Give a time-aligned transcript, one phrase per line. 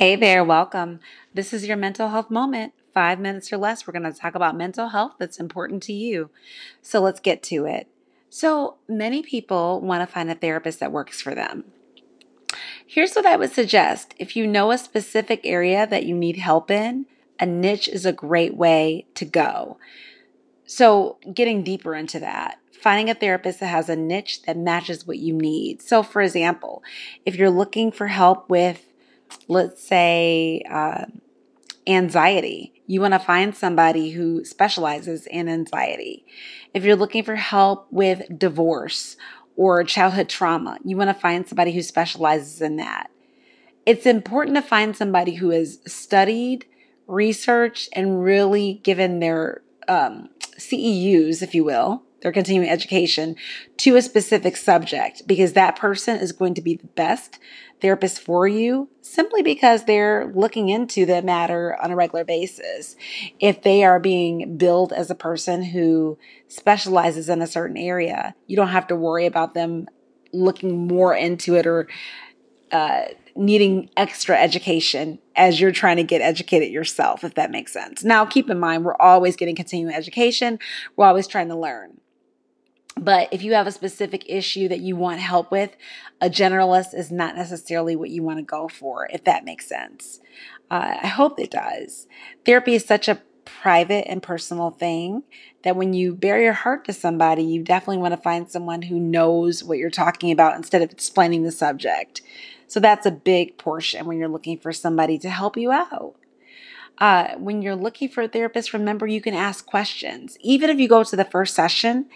[0.00, 1.00] Hey there, welcome.
[1.34, 2.72] This is your mental health moment.
[2.94, 6.30] Five minutes or less, we're going to talk about mental health that's important to you.
[6.80, 7.86] So let's get to it.
[8.30, 11.64] So, many people want to find a therapist that works for them.
[12.86, 16.70] Here's what I would suggest if you know a specific area that you need help
[16.70, 17.04] in,
[17.38, 19.76] a niche is a great way to go.
[20.64, 25.18] So, getting deeper into that, finding a therapist that has a niche that matches what
[25.18, 25.82] you need.
[25.82, 26.82] So, for example,
[27.26, 28.86] if you're looking for help with,
[29.48, 31.06] let's say, uh,
[31.86, 36.24] anxiety, you want to find somebody who specializes in anxiety.
[36.74, 39.16] If you're looking for help with divorce
[39.56, 43.10] or childhood trauma, you want to find somebody who specializes in that.
[43.86, 46.66] It's important to find somebody who has studied,
[47.06, 53.36] researched, and really given their um, CEUs, if you will, their continuing education
[53.78, 57.38] to a specific subject because that person is going to be the best
[57.80, 62.96] therapist for you simply because they're looking into the matter on a regular basis.
[63.38, 68.56] If they are being billed as a person who specializes in a certain area, you
[68.56, 69.86] don't have to worry about them
[70.32, 71.88] looking more into it or
[72.72, 78.04] uh, needing extra education as you're trying to get educated yourself, if that makes sense.
[78.04, 80.58] Now, keep in mind, we're always getting continuing education,
[80.96, 82.00] we're always trying to learn.
[82.96, 85.76] But if you have a specific issue that you want help with,
[86.20, 90.20] a generalist is not necessarily what you want to go for, if that makes sense.
[90.70, 92.06] Uh, I hope it does.
[92.44, 95.22] Therapy is such a private and personal thing
[95.62, 98.98] that when you bare your heart to somebody, you definitely want to find someone who
[98.98, 102.22] knows what you're talking about instead of explaining the subject.
[102.66, 106.14] So that's a big portion when you're looking for somebody to help you out.
[106.98, 110.36] Uh, when you're looking for a therapist, remember you can ask questions.
[110.40, 112.06] Even if you go to the first session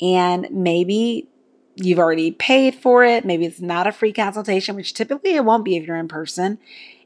[0.00, 1.28] and maybe
[1.76, 5.64] you've already paid for it, maybe it's not a free consultation, which typically it won't
[5.64, 6.58] be if you're in person.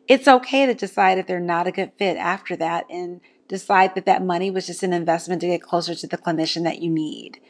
[0.09, 4.07] It's okay to decide if they're not a good fit after that and decide that
[4.07, 7.41] that money was just an investment to get closer to the clinician that you need.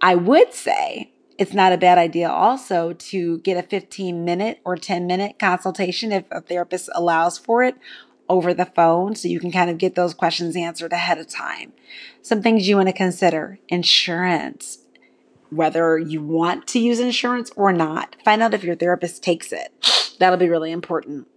[0.00, 4.76] I would say it's not a bad idea also to get a 15 minute or
[4.76, 7.76] 10 minute consultation if a therapist allows for it
[8.34, 11.72] over the phone so you can kind of get those questions answered ahead of time.
[12.20, 14.78] Some things you want to consider insurance,
[15.50, 18.16] whether you want to use insurance or not.
[18.24, 19.72] Find out if your therapist takes it.
[20.18, 21.28] That'll be really important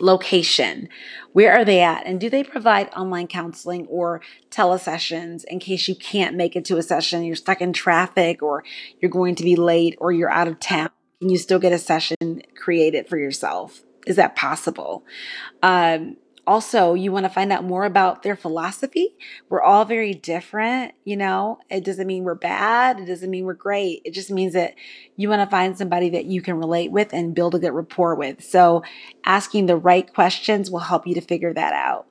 [0.00, 0.88] location.
[1.32, 2.06] Where are they at?
[2.06, 6.78] And do they provide online counseling or telesessions in case you can't make it to
[6.78, 8.64] a session, you're stuck in traffic or
[9.00, 10.90] you're going to be late or you're out of town?
[11.20, 13.82] Can you still get a session created for yourself?
[14.06, 15.04] Is that possible?
[15.62, 19.16] Um, also, you want to find out more about their philosophy.
[19.48, 21.58] We're all very different, you know.
[21.68, 24.02] It doesn't mean we're bad, it doesn't mean we're great.
[24.04, 24.74] It just means that
[25.16, 28.14] you want to find somebody that you can relate with and build a good rapport
[28.14, 28.44] with.
[28.44, 28.84] So,
[29.24, 32.06] asking the right questions will help you to figure that out.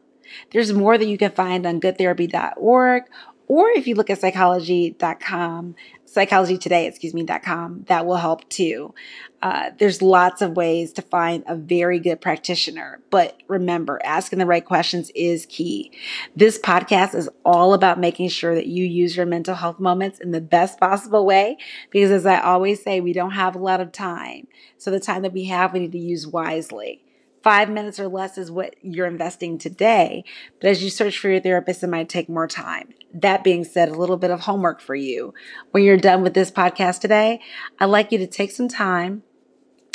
[0.51, 3.03] There's more that you can find on goodtherapy.org
[3.47, 5.75] or if you look at psychology.com,
[6.05, 8.93] psychology today, excuse me, .com, that will help too.
[9.41, 14.45] Uh, there's lots of ways to find a very good practitioner, but remember, asking the
[14.45, 15.91] right questions is key.
[16.35, 20.31] This podcast is all about making sure that you use your mental health moments in
[20.31, 21.57] the best possible way,
[21.91, 24.47] because as I always say, we don't have a lot of time.
[24.77, 27.03] So the time that we have, we need to use wisely
[27.45, 30.23] five minutes or less is what you're investing today.
[30.59, 32.95] But as you search for your therapist, it might take more time.
[33.13, 35.31] That being said, a little bit of homework for you.
[35.69, 37.39] When you're done with this podcast today,
[37.79, 39.21] I'd like you to take some time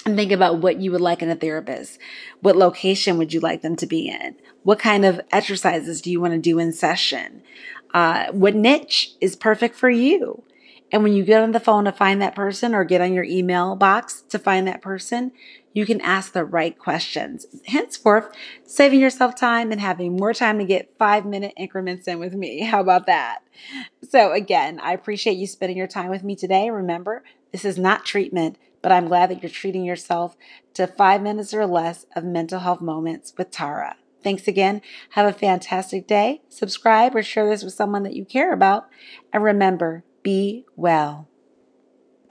[0.06, 1.98] and think about what you would like in a therapist.
[2.40, 4.36] What location would you like them to be in?
[4.62, 7.42] What kind of exercises do you want to do in session?
[7.92, 10.44] Uh, what niche is perfect for you?
[10.92, 13.24] And when you get on the phone to find that person or get on your
[13.24, 15.32] email box to find that person,
[15.72, 17.46] you can ask the right questions.
[17.66, 18.34] Henceforth,
[18.64, 22.62] saving yourself time and having more time to get five minute increments in with me.
[22.64, 23.40] How about that?
[24.08, 26.70] So, again, I appreciate you spending your time with me today.
[26.70, 30.36] Remember, this is not treatment, but I'm glad that you're treating yourself
[30.74, 33.96] to five minutes or less of mental health moments with Tara.
[34.22, 34.82] Thanks again.
[35.10, 36.42] Have a fantastic day.
[36.48, 38.88] Subscribe or share this with someone that you care about.
[39.32, 41.29] And remember, be well.